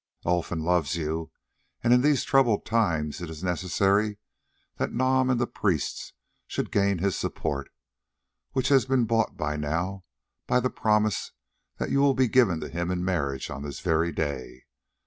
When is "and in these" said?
1.83-2.23